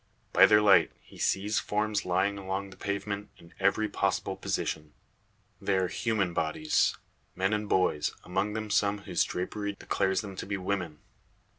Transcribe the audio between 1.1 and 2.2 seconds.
sees forms